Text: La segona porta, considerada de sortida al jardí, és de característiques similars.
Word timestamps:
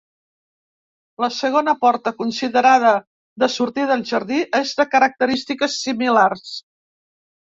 La 1.23 1.27
segona 1.39 1.75
porta, 1.83 2.13
considerada 2.21 2.93
de 3.43 3.51
sortida 3.57 3.95
al 3.97 4.03
jardí, 4.13 4.39
és 4.61 4.71
de 4.79 4.87
característiques 4.95 5.79
similars. 5.83 6.57